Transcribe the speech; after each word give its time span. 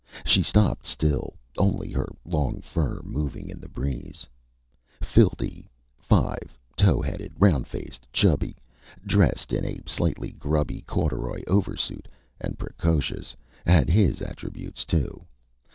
She 0.25 0.41
stopped 0.41 0.87
still, 0.87 1.35
only 1.59 1.91
her 1.91 2.09
long 2.25 2.59
fur 2.61 3.01
moving 3.03 3.51
in 3.51 3.59
the 3.59 3.67
breeze. 3.69 4.25
Phildee 4.99 5.67
five, 5.95 6.57
towheaded, 6.75 7.33
round 7.37 7.67
faced, 7.67 8.07
chubby, 8.11 8.57
dressed 9.05 9.53
in 9.53 9.63
a 9.63 9.79
slightly 9.87 10.31
grubby 10.31 10.81
corduroy 10.87 11.43
oversuit, 11.45 12.07
and 12.39 12.57
precocious 12.57 13.35
had 13.63 13.91
his 13.91 14.23
attributes, 14.23 14.85
too. 14.85 15.23